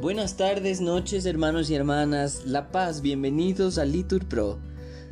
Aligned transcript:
Buenas 0.00 0.38
tardes, 0.38 0.80
noches, 0.80 1.26
hermanos 1.26 1.68
y 1.68 1.74
hermanas, 1.74 2.46
La 2.46 2.72
Paz, 2.72 3.02
bienvenidos 3.02 3.76
a 3.76 3.84
Litur 3.84 4.26
Pro. 4.26 4.58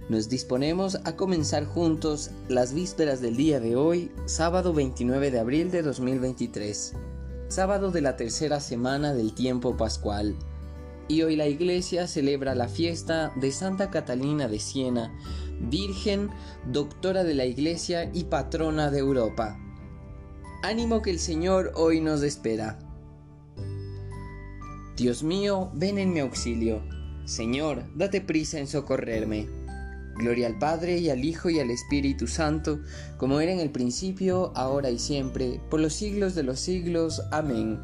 Nos 0.08 0.30
disponemos 0.30 0.99
a 1.04 1.14
comenzar 1.14 1.67
juntos 1.67 2.30
las 2.49 2.72
vísperas 2.72 3.21
del 3.21 3.37
día 3.37 3.61
de 3.61 3.77
hoy, 3.77 4.11
sábado 4.24 4.72
29 4.72 5.30
de 5.30 5.40
abril 5.40 5.71
de 5.71 5.82
2023, 5.82 6.95
sábado 7.49 7.90
de 7.90 8.01
la 8.01 8.17
tercera 8.17 8.60
semana 8.60 9.13
del 9.13 9.35
tiempo 9.35 9.77
pascual. 9.77 10.35
Y 11.06 11.21
hoy 11.21 11.36
la 11.36 11.49
iglesia 11.49 12.06
celebra 12.06 12.55
la 12.55 12.68
fiesta 12.68 13.31
de 13.36 13.53
Santa 13.53 13.91
Catalina 13.91 14.49
de 14.49 14.59
Siena, 14.59 15.14
Virgen, 15.60 16.30
doctora 16.64 17.24
de 17.24 17.34
la 17.34 17.45
iglesia 17.45 18.10
y 18.14 18.24
patrona 18.24 18.91
de 18.91 19.00
Europa. 19.00 19.59
Ánimo 20.62 21.02
que 21.02 21.10
el 21.10 21.18
Señor 21.18 21.73
hoy 21.74 22.00
nos 22.00 22.23
espera. 22.23 22.88
Dios 24.98 25.23
mío, 25.23 25.70
ven 25.75 25.97
en 25.98 26.12
mi 26.12 26.19
auxilio. 26.19 26.83
Señor, 27.25 27.84
date 27.95 28.20
prisa 28.20 28.59
en 28.59 28.66
socorrerme. 28.66 29.48
Gloria 30.16 30.48
al 30.48 30.59
Padre 30.59 30.98
y 30.98 31.09
al 31.09 31.24
Hijo 31.24 31.51
y 31.51 31.61
al 31.61 31.71
Espíritu 31.71 32.27
Santo, 32.27 32.80
como 33.16 33.38
era 33.38 33.52
en 33.52 33.61
el 33.61 33.71
principio, 33.71 34.51
ahora 34.57 34.91
y 34.91 34.98
siempre, 34.98 35.61
por 35.71 35.79
los 35.79 35.93
siglos 35.93 36.34
de 36.34 36.43
los 36.43 36.59
siglos. 36.59 37.23
Amén. 37.30 37.79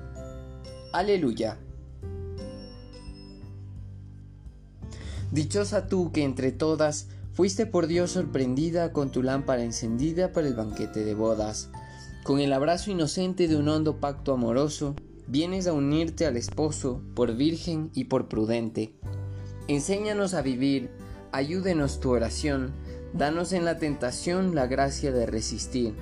Aleluya. 0.93 1.57
Dichosa 5.31 5.87
tú 5.87 6.11
que 6.11 6.25
entre 6.25 6.51
todas 6.51 7.11
fuiste 7.33 7.65
por 7.65 7.87
Dios 7.87 8.11
sorprendida 8.11 8.93
con 8.93 9.13
tu 9.13 9.23
lámpara 9.23 9.63
encendida 9.63 10.33
para 10.33 10.49
el 10.49 10.55
banquete 10.55 11.05
de 11.05 11.15
bodas, 11.15 11.71
con 12.25 12.41
el 12.41 12.53
abrazo 12.53 12.91
inocente 12.91 13.47
de 13.47 13.55
un 13.55 13.69
hondo 13.69 14.01
pacto 14.01 14.33
amoroso 14.33 14.97
vienes 15.27 15.67
a 15.67 15.73
unirte 15.73 16.27
al 16.27 16.37
esposo 16.37 17.01
por 17.15 17.35
virgen 17.35 17.91
y 17.95 18.05
por 18.05 18.29
prudente. 18.29 18.93
Enséñanos 19.69 20.35
a 20.35 20.43
vivir, 20.43 20.91
ayúdenos 21.33 22.01
tu 22.01 22.11
oración, 22.11 22.73
danos 23.13 23.53
en 23.53 23.65
la 23.65 23.79
tentación 23.79 24.55
la 24.55 24.67
gracia 24.67 25.13
de 25.13 25.27
resistir. 25.27 25.95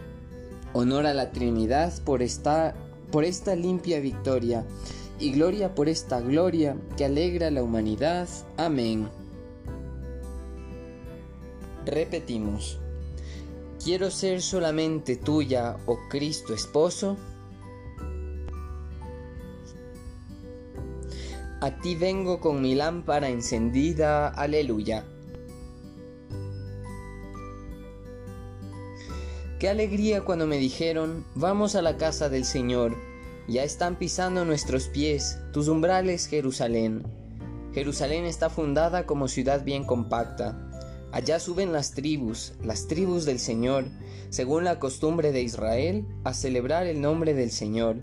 Honor 0.72 1.06
a 1.06 1.14
la 1.14 1.30
Trinidad 1.30 1.92
por 2.04 2.22
esta, 2.22 2.74
por 3.10 3.24
esta 3.24 3.54
limpia 3.54 4.00
victoria, 4.00 4.64
y 5.18 5.30
gloria 5.30 5.74
por 5.74 5.88
esta 5.88 6.20
gloria 6.20 6.76
que 6.96 7.04
alegra 7.04 7.50
la 7.50 7.62
humanidad. 7.62 8.28
Amén. 8.56 9.08
Repetimos. 11.86 12.78
Quiero 13.82 14.10
ser 14.10 14.42
solamente 14.42 15.16
tuya, 15.16 15.76
oh 15.86 15.98
Cristo 16.08 16.54
esposo, 16.54 17.16
A 21.62 21.70
ti 21.70 21.94
vengo 21.94 22.40
con 22.40 22.60
mi 22.60 22.74
lámpara 22.74 23.28
encendida, 23.28 24.26
aleluya. 24.26 25.04
Qué 29.60 29.68
alegría 29.68 30.24
cuando 30.24 30.48
me 30.48 30.56
dijeron, 30.56 31.24
vamos 31.36 31.76
a 31.76 31.82
la 31.82 31.96
casa 31.96 32.28
del 32.28 32.44
Señor, 32.44 32.96
ya 33.46 33.62
están 33.62 33.94
pisando 33.94 34.44
nuestros 34.44 34.88
pies 34.88 35.38
tus 35.52 35.68
umbrales, 35.68 36.26
Jerusalén. 36.26 37.04
Jerusalén 37.72 38.24
está 38.24 38.50
fundada 38.50 39.06
como 39.06 39.28
ciudad 39.28 39.62
bien 39.62 39.84
compacta. 39.84 40.68
Allá 41.12 41.38
suben 41.38 41.72
las 41.72 41.92
tribus, 41.92 42.54
las 42.64 42.88
tribus 42.88 43.24
del 43.24 43.38
Señor, 43.38 43.84
según 44.30 44.64
la 44.64 44.80
costumbre 44.80 45.30
de 45.30 45.42
Israel, 45.42 46.08
a 46.24 46.34
celebrar 46.34 46.88
el 46.88 47.00
nombre 47.00 47.34
del 47.34 47.52
Señor 47.52 48.02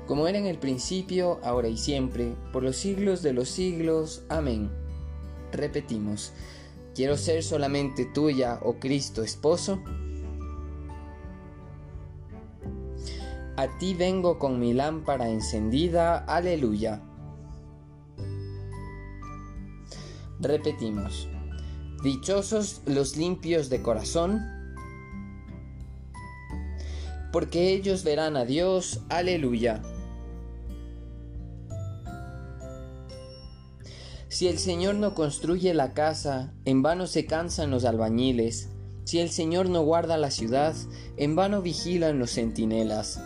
como 0.11 0.27
era 0.27 0.37
en 0.37 0.45
el 0.45 0.57
principio, 0.57 1.39
ahora 1.41 1.69
y 1.69 1.77
siempre, 1.77 2.35
por 2.51 2.63
los 2.63 2.75
siglos 2.75 3.21
de 3.21 3.31
los 3.31 3.47
siglos. 3.47 4.23
Amén. 4.27 4.69
Repetimos, 5.53 6.33
quiero 6.93 7.15
ser 7.15 7.43
solamente 7.43 8.03
tuya, 8.03 8.59
oh 8.61 8.73
Cristo 8.73 9.23
esposo. 9.23 9.81
A 13.55 13.69
ti 13.79 13.93
vengo 13.93 14.37
con 14.37 14.59
mi 14.59 14.73
lámpara 14.73 15.29
encendida. 15.29 16.17
Aleluya. 16.25 17.01
Repetimos, 20.41 21.29
dichosos 22.03 22.81
los 22.85 23.15
limpios 23.15 23.69
de 23.69 23.81
corazón, 23.81 24.41
porque 27.31 27.69
ellos 27.69 28.03
verán 28.03 28.35
a 28.35 28.43
Dios. 28.43 28.99
Aleluya. 29.07 29.81
Si 34.41 34.47
el 34.47 34.57
Señor 34.57 34.95
no 34.95 35.13
construye 35.13 35.71
la 35.75 35.93
casa, 35.93 36.51
en 36.65 36.81
vano 36.81 37.05
se 37.05 37.27
cansan 37.27 37.69
los 37.69 37.85
albañiles. 37.85 38.69
Si 39.03 39.19
el 39.19 39.29
Señor 39.29 39.69
no 39.69 39.83
guarda 39.83 40.17
la 40.17 40.31
ciudad, 40.31 40.73
en 41.15 41.35
vano 41.35 41.61
vigilan 41.61 42.17
los 42.17 42.31
centinelas. 42.31 43.21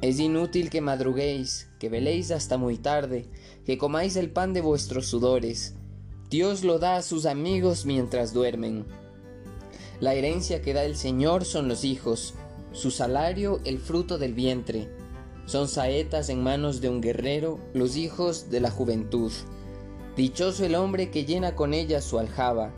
Es 0.00 0.18
inútil 0.18 0.68
que 0.68 0.80
madruguéis, 0.80 1.68
que 1.78 1.88
veléis 1.88 2.32
hasta 2.32 2.58
muy 2.58 2.76
tarde, 2.76 3.28
que 3.64 3.78
comáis 3.78 4.16
el 4.16 4.32
pan 4.32 4.52
de 4.52 4.62
vuestros 4.62 5.06
sudores. 5.06 5.76
Dios 6.28 6.64
lo 6.64 6.80
da 6.80 6.96
a 6.96 7.02
sus 7.02 7.24
amigos 7.24 7.86
mientras 7.86 8.32
duermen. 8.32 8.84
La 10.00 10.14
herencia 10.14 10.60
que 10.60 10.74
da 10.74 10.82
el 10.82 10.96
Señor 10.96 11.44
son 11.44 11.68
los 11.68 11.84
hijos, 11.84 12.34
su 12.72 12.90
salario 12.90 13.60
el 13.64 13.78
fruto 13.78 14.18
del 14.18 14.34
vientre. 14.34 14.88
Son 15.46 15.68
saetas 15.68 16.30
en 16.30 16.42
manos 16.42 16.80
de 16.80 16.88
un 16.88 17.00
guerrero 17.00 17.60
los 17.74 17.94
hijos 17.94 18.50
de 18.50 18.58
la 18.58 18.72
juventud. 18.72 19.30
Dichoso 20.16 20.66
el 20.66 20.74
hombre 20.74 21.10
que 21.10 21.24
llena 21.24 21.56
con 21.56 21.72
ella 21.72 22.02
su 22.02 22.18
aljaba, 22.18 22.70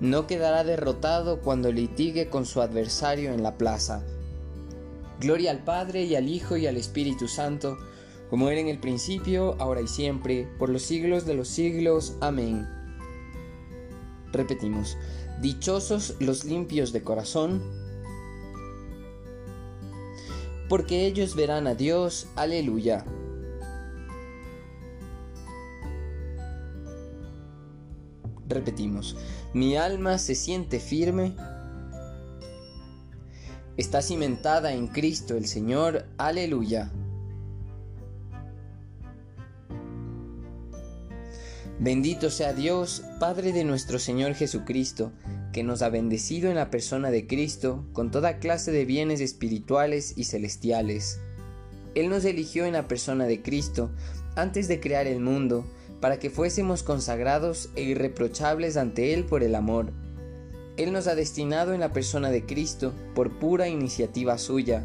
no 0.00 0.26
quedará 0.26 0.64
derrotado 0.64 1.40
cuando 1.40 1.72
litigue 1.72 2.28
con 2.28 2.44
su 2.44 2.60
adversario 2.60 3.32
en 3.32 3.42
la 3.42 3.56
plaza. 3.56 4.04
Gloria 5.18 5.50
al 5.50 5.64
Padre 5.64 6.04
y 6.04 6.14
al 6.14 6.28
Hijo 6.28 6.58
y 6.58 6.66
al 6.66 6.76
Espíritu 6.76 7.26
Santo, 7.26 7.78
como 8.28 8.50
era 8.50 8.60
en 8.60 8.68
el 8.68 8.80
principio, 8.80 9.56
ahora 9.58 9.80
y 9.80 9.86
siempre, 9.86 10.46
por 10.58 10.68
los 10.68 10.82
siglos 10.82 11.24
de 11.24 11.34
los 11.34 11.48
siglos. 11.48 12.16
Amén. 12.20 12.68
Repetimos, 14.32 14.98
dichosos 15.40 16.16
los 16.20 16.44
limpios 16.44 16.92
de 16.92 17.02
corazón, 17.02 17.62
porque 20.68 21.06
ellos 21.06 21.34
verán 21.34 21.66
a 21.66 21.74
Dios. 21.74 22.26
Aleluya. 22.36 23.06
Repetimos, 28.64 29.14
mi 29.52 29.76
alma 29.76 30.16
se 30.16 30.34
siente 30.34 30.80
firme, 30.80 31.36
está 33.76 34.00
cimentada 34.00 34.72
en 34.72 34.86
Cristo 34.86 35.36
el 35.36 35.46
Señor. 35.46 36.06
Aleluya. 36.16 36.90
Bendito 41.78 42.30
sea 42.30 42.54
Dios, 42.54 43.02
Padre 43.20 43.52
de 43.52 43.64
nuestro 43.64 43.98
Señor 43.98 44.32
Jesucristo, 44.32 45.12
que 45.52 45.62
nos 45.62 45.82
ha 45.82 45.90
bendecido 45.90 46.48
en 46.48 46.56
la 46.56 46.70
persona 46.70 47.10
de 47.10 47.26
Cristo 47.26 47.84
con 47.92 48.10
toda 48.10 48.38
clase 48.38 48.72
de 48.72 48.86
bienes 48.86 49.20
espirituales 49.20 50.14
y 50.16 50.24
celestiales. 50.24 51.20
Él 51.94 52.08
nos 52.08 52.24
eligió 52.24 52.64
en 52.64 52.72
la 52.72 52.88
persona 52.88 53.26
de 53.26 53.42
Cristo 53.42 53.90
antes 54.36 54.68
de 54.68 54.80
crear 54.80 55.06
el 55.06 55.20
mundo, 55.20 55.66
para 56.04 56.18
que 56.18 56.28
fuésemos 56.28 56.82
consagrados 56.82 57.70
e 57.76 57.82
irreprochables 57.82 58.76
ante 58.76 59.14
Él 59.14 59.24
por 59.24 59.42
el 59.42 59.54
amor. 59.54 59.90
Él 60.76 60.92
nos 60.92 61.06
ha 61.06 61.14
destinado 61.14 61.72
en 61.72 61.80
la 61.80 61.92
persona 61.92 62.30
de 62.30 62.44
Cristo, 62.44 62.92
por 63.14 63.38
pura 63.38 63.68
iniciativa 63.68 64.36
suya, 64.36 64.84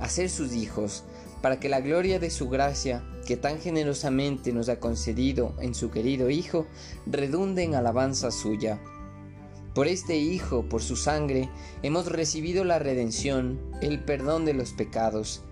a 0.00 0.08
ser 0.08 0.28
sus 0.28 0.54
hijos, 0.54 1.04
para 1.40 1.60
que 1.60 1.68
la 1.68 1.80
gloria 1.80 2.18
de 2.18 2.30
su 2.30 2.48
gracia, 2.48 3.04
que 3.28 3.36
tan 3.36 3.60
generosamente 3.60 4.52
nos 4.52 4.68
ha 4.68 4.80
concedido 4.80 5.54
en 5.60 5.72
su 5.72 5.92
querido 5.92 6.30
Hijo, 6.30 6.66
redunde 7.06 7.62
en 7.62 7.76
alabanza 7.76 8.32
suya. 8.32 8.80
Por 9.72 9.86
este 9.86 10.16
Hijo, 10.16 10.68
por 10.68 10.82
su 10.82 10.96
sangre, 10.96 11.48
hemos 11.84 12.10
recibido 12.10 12.64
la 12.64 12.80
redención, 12.80 13.60
el 13.82 14.02
perdón 14.02 14.44
de 14.44 14.54
los 14.54 14.72
pecados. 14.72 15.44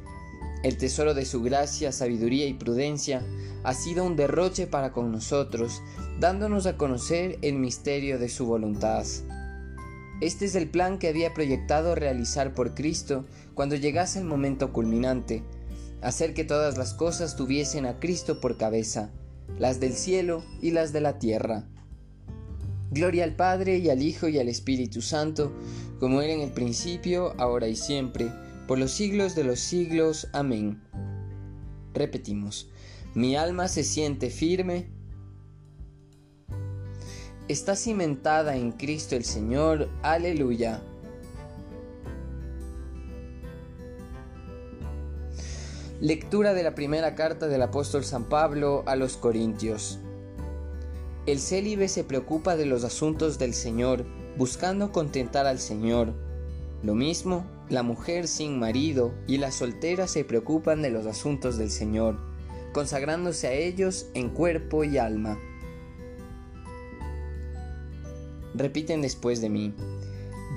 El 0.64 0.78
tesoro 0.78 1.12
de 1.12 1.26
su 1.26 1.42
gracia, 1.42 1.92
sabiduría 1.92 2.46
y 2.46 2.54
prudencia 2.54 3.22
ha 3.64 3.74
sido 3.74 4.02
un 4.02 4.16
derroche 4.16 4.66
para 4.66 4.92
con 4.92 5.12
nosotros, 5.12 5.82
dándonos 6.18 6.64
a 6.64 6.78
conocer 6.78 7.38
el 7.42 7.56
misterio 7.56 8.18
de 8.18 8.30
su 8.30 8.46
voluntad. 8.46 9.04
Este 10.22 10.46
es 10.46 10.54
el 10.54 10.70
plan 10.70 10.98
que 10.98 11.08
había 11.08 11.34
proyectado 11.34 11.94
realizar 11.94 12.54
por 12.54 12.74
Cristo 12.74 13.26
cuando 13.52 13.76
llegase 13.76 14.20
el 14.20 14.24
momento 14.24 14.72
culminante, 14.72 15.42
hacer 16.00 16.32
que 16.32 16.44
todas 16.44 16.78
las 16.78 16.94
cosas 16.94 17.36
tuviesen 17.36 17.84
a 17.84 18.00
Cristo 18.00 18.40
por 18.40 18.56
cabeza, 18.56 19.10
las 19.58 19.80
del 19.80 19.92
cielo 19.92 20.42
y 20.62 20.70
las 20.70 20.94
de 20.94 21.02
la 21.02 21.18
tierra. 21.18 21.68
Gloria 22.90 23.24
al 23.24 23.36
Padre 23.36 23.76
y 23.76 23.90
al 23.90 24.00
Hijo 24.00 24.28
y 24.28 24.38
al 24.38 24.48
Espíritu 24.48 25.02
Santo, 25.02 25.52
como 26.00 26.22
era 26.22 26.32
en 26.32 26.40
el 26.40 26.52
principio, 26.52 27.34
ahora 27.36 27.68
y 27.68 27.76
siempre, 27.76 28.32
por 28.66 28.78
los 28.78 28.92
siglos 28.92 29.34
de 29.34 29.44
los 29.44 29.60
siglos. 29.60 30.28
Amén. 30.32 30.82
Repetimos, 31.92 32.70
mi 33.14 33.36
alma 33.36 33.68
se 33.68 33.84
siente 33.84 34.30
firme, 34.30 34.88
está 37.48 37.76
cimentada 37.76 38.56
en 38.56 38.72
Cristo 38.72 39.16
el 39.16 39.24
Señor. 39.24 39.88
Aleluya. 40.02 40.82
Lectura 46.00 46.52
de 46.52 46.62
la 46.62 46.74
primera 46.74 47.14
carta 47.14 47.46
del 47.46 47.62
apóstol 47.62 48.04
San 48.04 48.24
Pablo 48.24 48.82
a 48.86 48.96
los 48.96 49.16
Corintios. 49.16 50.00
El 51.26 51.38
célibe 51.38 51.88
se 51.88 52.04
preocupa 52.04 52.56
de 52.56 52.66
los 52.66 52.84
asuntos 52.84 53.38
del 53.38 53.54
Señor, 53.54 54.04
buscando 54.36 54.92
contentar 54.92 55.46
al 55.46 55.58
Señor. 55.58 56.12
Lo 56.82 56.94
mismo, 56.94 57.46
la 57.68 57.82
mujer 57.82 58.28
sin 58.28 58.58
marido 58.58 59.14
y 59.26 59.38
la 59.38 59.50
soltera 59.50 60.06
se 60.06 60.24
preocupan 60.24 60.82
de 60.82 60.90
los 60.90 61.06
asuntos 61.06 61.56
del 61.56 61.70
Señor, 61.70 62.18
consagrándose 62.72 63.46
a 63.46 63.52
ellos 63.52 64.08
en 64.14 64.28
cuerpo 64.30 64.84
y 64.84 64.98
alma. 64.98 65.38
Repiten 68.54 69.02
después 69.02 69.40
de 69.40 69.48
mí, 69.48 69.74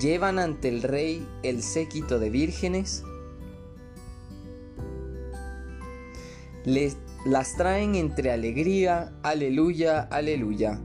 llevan 0.00 0.38
ante 0.38 0.68
el 0.68 0.82
rey 0.82 1.26
el 1.42 1.62
séquito 1.62 2.18
de 2.18 2.30
vírgenes, 2.30 3.02
les 6.64 6.96
las 7.24 7.56
traen 7.56 7.94
entre 7.94 8.30
alegría, 8.30 9.12
aleluya, 9.22 10.02
aleluya. 10.02 10.80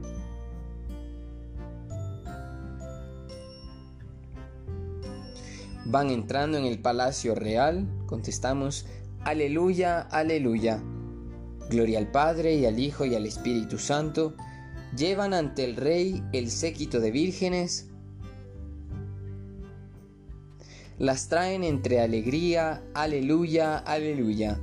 Van 5.86 6.10
entrando 6.10 6.56
en 6.56 6.64
el 6.64 6.80
palacio 6.80 7.34
real, 7.34 7.86
contestamos, 8.06 8.86
aleluya, 9.20 10.00
aleluya. 10.00 10.82
Gloria 11.68 11.98
al 11.98 12.10
Padre 12.10 12.54
y 12.54 12.66
al 12.66 12.78
Hijo 12.78 13.04
y 13.04 13.14
al 13.14 13.26
Espíritu 13.26 13.78
Santo. 13.78 14.34
Llevan 14.96 15.34
ante 15.34 15.64
el 15.64 15.76
Rey 15.76 16.22
el 16.32 16.50
séquito 16.50 17.00
de 17.00 17.10
vírgenes. 17.10 17.90
Las 20.98 21.28
traen 21.28 21.64
entre 21.64 22.00
alegría, 22.00 22.82
aleluya, 22.94 23.78
aleluya. 23.78 24.60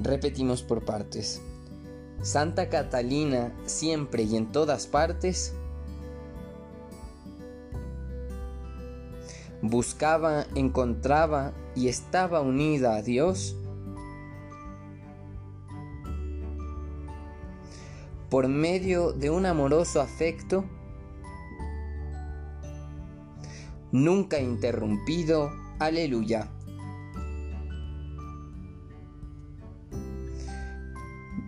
Repetimos 0.00 0.62
por 0.62 0.84
partes. 0.84 1.40
Santa 2.24 2.70
Catalina 2.70 3.52
siempre 3.66 4.22
y 4.22 4.36
en 4.36 4.50
todas 4.50 4.86
partes 4.86 5.54
buscaba, 9.60 10.46
encontraba 10.54 11.52
y 11.76 11.88
estaba 11.88 12.40
unida 12.40 12.96
a 12.96 13.02
Dios 13.02 13.54
por 18.30 18.48
medio 18.48 19.12
de 19.12 19.28
un 19.28 19.44
amoroso 19.44 20.00
afecto 20.00 20.64
nunca 23.92 24.40
interrumpido. 24.40 25.50
Aleluya. 25.78 26.53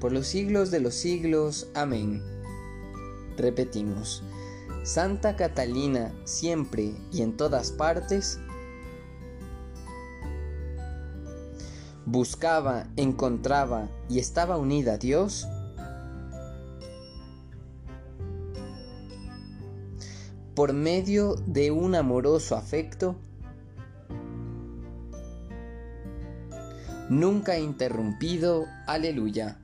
por 0.00 0.12
los 0.12 0.26
siglos 0.26 0.70
de 0.70 0.80
los 0.80 0.94
siglos. 0.94 1.68
Amén. 1.74 2.22
Repetimos, 3.36 4.22
Santa 4.84 5.36
Catalina 5.36 6.12
siempre 6.24 6.94
y 7.12 7.22
en 7.22 7.36
todas 7.36 7.70
partes 7.70 8.38
buscaba, 12.06 12.86
encontraba 12.96 13.88
y 14.08 14.18
estaba 14.18 14.56
unida 14.56 14.94
a 14.94 14.98
Dios 14.98 15.46
por 20.54 20.72
medio 20.72 21.36
de 21.46 21.70
un 21.70 21.94
amoroso 21.94 22.56
afecto 22.56 23.16
nunca 27.08 27.58
interrumpido. 27.58 28.66
Aleluya. 28.86 29.58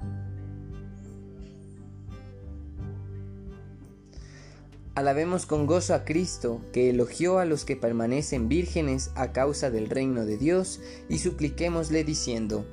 Alabemos 4.95 5.45
con 5.45 5.67
gozo 5.67 5.93
a 5.93 6.05
Cristo, 6.05 6.61
que 6.73 6.91
elogió 6.91 7.41
a 7.41 7.45
los 7.45 7.65
que 7.65 7.75
permanecen 7.75 8.49
vírgenes 8.49 9.11
a 9.17 9.33
causa 9.33 9.69
del 9.69 9.91
reino 9.91 10.25
de 10.25 10.37
Dios, 10.37 10.81
y 11.09 11.19
supliquémosle 11.19 12.05
diciendo, 12.05 12.65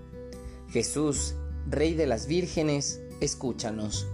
Jesús, 0.69 1.33
Rey 1.67 1.95
de 1.95 2.05
las 2.05 2.27
vírgenes, 2.27 3.01
escúchanos. 3.21 4.07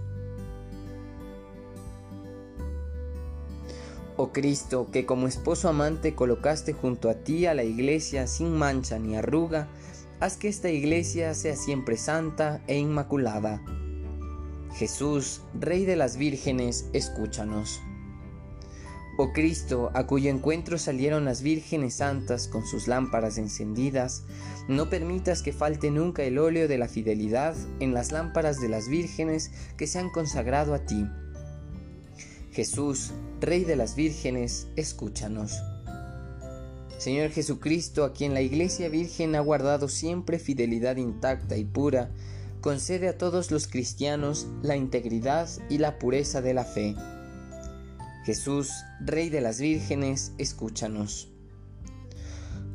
Oh 4.16 4.32
Cristo, 4.32 4.88
que 4.90 5.04
como 5.04 5.28
esposo 5.28 5.68
amante 5.68 6.14
colocaste 6.14 6.72
junto 6.72 7.10
a 7.10 7.14
ti 7.14 7.44
a 7.44 7.52
la 7.52 7.64
iglesia 7.64 8.26
sin 8.26 8.56
mancha 8.56 8.98
ni 8.98 9.16
arruga, 9.16 9.68
haz 10.18 10.38
que 10.38 10.48
esta 10.48 10.70
iglesia 10.70 11.34
sea 11.34 11.56
siempre 11.56 11.98
santa 11.98 12.62
e 12.68 12.78
inmaculada. 12.78 13.62
Jesús, 14.74 15.42
Rey 15.54 15.84
de 15.84 15.96
las 15.96 16.16
vírgenes, 16.16 16.88
escúchanos. 16.94 17.82
Oh 19.20 19.32
Cristo, 19.32 19.90
a 19.94 20.06
cuyo 20.06 20.30
encuentro 20.30 20.78
salieron 20.78 21.24
las 21.24 21.42
vírgenes 21.42 21.94
santas 21.94 22.46
con 22.46 22.64
sus 22.64 22.86
lámparas 22.86 23.36
encendidas, 23.36 24.22
no 24.68 24.88
permitas 24.90 25.42
que 25.42 25.52
falte 25.52 25.90
nunca 25.90 26.22
el 26.22 26.38
óleo 26.38 26.68
de 26.68 26.78
la 26.78 26.86
fidelidad 26.86 27.56
en 27.80 27.94
las 27.94 28.12
lámparas 28.12 28.60
de 28.60 28.68
las 28.68 28.88
vírgenes 28.88 29.50
que 29.76 29.88
se 29.88 29.98
han 29.98 30.10
consagrado 30.10 30.72
a 30.72 30.86
ti. 30.86 31.04
Jesús, 32.52 33.10
Rey 33.40 33.64
de 33.64 33.74
las 33.74 33.96
vírgenes, 33.96 34.68
escúchanos. 34.76 35.64
Señor 36.98 37.30
Jesucristo, 37.30 38.04
a 38.04 38.12
quien 38.12 38.34
la 38.34 38.40
Iglesia 38.40 38.88
Virgen 38.88 39.34
ha 39.34 39.40
guardado 39.40 39.88
siempre 39.88 40.38
fidelidad 40.38 40.94
intacta 40.94 41.56
y 41.56 41.64
pura, 41.64 42.12
concede 42.60 43.08
a 43.08 43.18
todos 43.18 43.50
los 43.50 43.66
cristianos 43.66 44.46
la 44.62 44.76
integridad 44.76 45.48
y 45.68 45.78
la 45.78 45.98
pureza 45.98 46.40
de 46.40 46.54
la 46.54 46.64
fe 46.64 46.94
Jesús, 48.28 48.84
Rey 49.00 49.30
de 49.30 49.40
las 49.40 49.58
vírgenes, 49.58 50.32
escúchanos. 50.36 51.30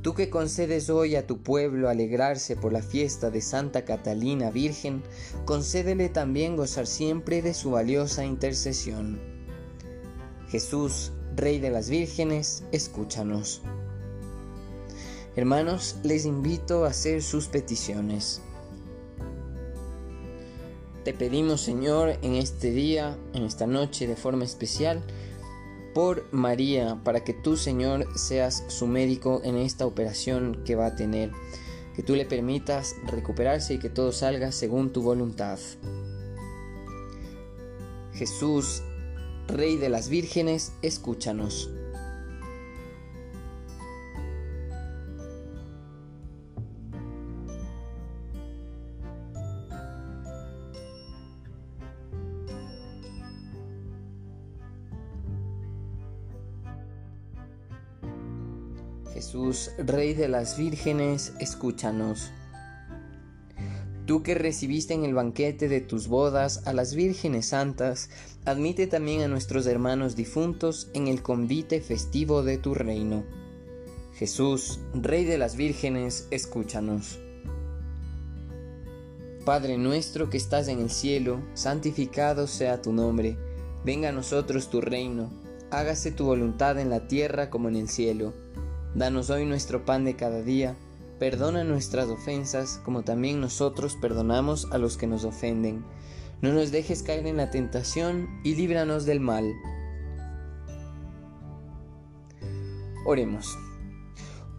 Tú 0.01 0.15
que 0.15 0.31
concedes 0.31 0.89
hoy 0.89 1.15
a 1.15 1.27
tu 1.27 1.43
pueblo 1.43 1.89
alegrarse 1.89 2.55
por 2.55 2.73
la 2.73 2.81
fiesta 2.81 3.29
de 3.29 3.39
Santa 3.39 3.85
Catalina 3.85 4.49
Virgen, 4.49 5.03
concédele 5.45 6.09
también 6.09 6.57
gozar 6.57 6.87
siempre 6.87 7.43
de 7.43 7.53
su 7.53 7.69
valiosa 7.69 8.25
intercesión. 8.25 9.21
Jesús, 10.47 11.11
Rey 11.35 11.59
de 11.59 11.69
las 11.69 11.87
Vírgenes, 11.87 12.63
escúchanos. 12.71 13.61
Hermanos, 15.35 15.97
les 16.01 16.25
invito 16.25 16.83
a 16.83 16.87
hacer 16.87 17.21
sus 17.21 17.45
peticiones. 17.47 18.41
Te 21.03 21.13
pedimos, 21.13 21.61
Señor, 21.61 22.17
en 22.23 22.33
este 22.33 22.71
día, 22.71 23.15
en 23.33 23.43
esta 23.43 23.67
noche, 23.67 24.07
de 24.07 24.15
forma 24.15 24.45
especial, 24.45 25.03
por 25.93 26.25
María, 26.31 26.99
para 27.03 27.23
que 27.23 27.33
tú, 27.33 27.57
Señor, 27.57 28.07
seas 28.17 28.63
su 28.67 28.87
médico 28.87 29.41
en 29.43 29.57
esta 29.57 29.85
operación 29.85 30.63
que 30.65 30.75
va 30.75 30.87
a 30.87 30.95
tener. 30.95 31.31
Que 31.95 32.03
tú 32.03 32.15
le 32.15 32.25
permitas 32.25 32.95
recuperarse 33.05 33.75
y 33.75 33.79
que 33.79 33.89
todo 33.89 34.11
salga 34.11 34.51
según 34.51 34.91
tu 34.91 35.01
voluntad. 35.01 35.59
Jesús, 38.13 38.81
Rey 39.47 39.77
de 39.77 39.89
las 39.89 40.09
vírgenes, 40.09 40.73
escúchanos. 40.81 41.69
Jesús, 59.13 59.69
Rey 59.77 60.15
de 60.15 60.27
las 60.27 60.57
vírgenes, 60.57 61.33
escúchanos. 61.39 62.31
Tú 64.07 64.23
que 64.23 64.33
recibiste 64.33 64.95
en 64.95 65.05
el 65.05 65.13
banquete 65.13 65.69
de 65.69 65.81
tus 65.81 66.07
bodas 66.07 66.65
a 66.65 66.73
las 66.73 66.95
vírgenes 66.95 67.45
santas, 67.45 68.09
admite 68.43 68.87
también 68.87 69.21
a 69.21 69.27
nuestros 69.27 69.67
hermanos 69.67 70.15
difuntos 70.15 70.89
en 70.95 71.07
el 71.07 71.21
convite 71.21 71.79
festivo 71.79 72.41
de 72.41 72.57
tu 72.57 72.73
reino. 72.73 73.23
Jesús, 74.15 74.79
Rey 74.95 75.25
de 75.25 75.37
las 75.37 75.55
vírgenes, 75.55 76.27
escúchanos. 76.31 77.19
Padre 79.45 79.77
nuestro 79.77 80.31
que 80.31 80.37
estás 80.37 80.67
en 80.69 80.79
el 80.79 80.89
cielo, 80.89 81.43
santificado 81.53 82.47
sea 82.47 82.81
tu 82.81 82.91
nombre, 82.91 83.37
venga 83.85 84.09
a 84.09 84.13
nosotros 84.13 84.71
tu 84.71 84.81
reino, 84.81 85.31
hágase 85.69 86.11
tu 86.11 86.25
voluntad 86.25 86.79
en 86.79 86.89
la 86.89 87.07
tierra 87.07 87.51
como 87.51 87.69
en 87.69 87.75
el 87.75 87.89
cielo. 87.89 88.33
Danos 88.95 89.31
hoy 89.31 89.45
nuestro 89.45 89.85
pan 89.85 90.05
de 90.05 90.15
cada 90.15 90.43
día, 90.43 90.75
perdona 91.17 91.63
nuestras 91.63 92.09
ofensas 92.09 92.79
como 92.85 93.01
también 93.01 93.41
nosotros 93.41 93.97
perdonamos 93.99 94.67
a 94.71 94.77
los 94.77 94.97
que 94.97 95.07
nos 95.07 95.25
ofenden. 95.25 95.83
No 96.41 96.53
nos 96.53 96.71
dejes 96.71 97.01
caer 97.01 97.25
en 97.25 97.37
la 97.37 97.49
tentación 97.49 98.27
y 98.43 98.53
líbranos 98.53 99.05
del 99.05 99.19
mal. 99.19 99.51
Oremos. 103.07 103.57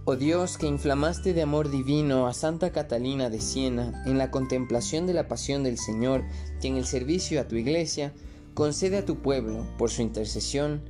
Oh 0.04 0.16
Dios, 0.16 0.58
que 0.58 0.66
inflamaste 0.66 1.32
de 1.32 1.42
amor 1.42 1.70
divino 1.70 2.26
a 2.26 2.34
Santa 2.34 2.72
Catalina 2.72 3.30
de 3.30 3.40
Siena 3.40 4.02
en 4.04 4.18
la 4.18 4.32
contemplación 4.32 5.06
de 5.06 5.14
la 5.14 5.28
pasión 5.28 5.62
del 5.62 5.78
Señor 5.78 6.24
y 6.60 6.66
en 6.66 6.76
el 6.76 6.86
servicio 6.86 7.40
a 7.40 7.46
tu 7.46 7.54
iglesia, 7.54 8.12
concede 8.52 8.98
a 8.98 9.04
tu 9.04 9.22
pueblo, 9.22 9.64
por 9.78 9.90
su 9.90 10.02
intercesión, 10.02 10.82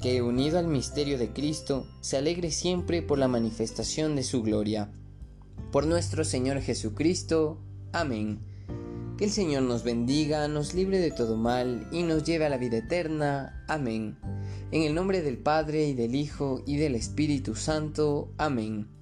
que 0.00 0.22
unido 0.22 0.58
al 0.58 0.66
misterio 0.66 1.18
de 1.18 1.32
Cristo, 1.32 1.86
se 2.00 2.16
alegre 2.16 2.50
siempre 2.50 3.02
por 3.02 3.18
la 3.18 3.28
manifestación 3.28 4.16
de 4.16 4.22
su 4.22 4.42
gloria. 4.42 4.90
Por 5.72 5.86
nuestro 5.86 6.24
Señor 6.24 6.60
Jesucristo. 6.60 7.58
Amén. 7.92 8.40
Que 9.18 9.26
el 9.26 9.30
Señor 9.30 9.62
nos 9.64 9.84
bendiga, 9.84 10.48
nos 10.48 10.72
libre 10.72 10.98
de 10.98 11.10
todo 11.10 11.36
mal 11.36 11.86
y 11.92 12.02
nos 12.02 12.24
lleve 12.24 12.46
a 12.46 12.48
la 12.48 12.56
vida 12.56 12.78
eterna. 12.78 13.64
Amén. 13.68 14.18
En 14.70 14.82
el 14.82 14.94
nombre 14.94 15.20
del 15.20 15.36
Padre 15.36 15.86
y 15.88 15.94
del 15.94 16.14
Hijo 16.14 16.62
y 16.66 16.76
del 16.76 16.94
Espíritu 16.94 17.54
Santo. 17.54 18.32
Amén. 18.38 18.99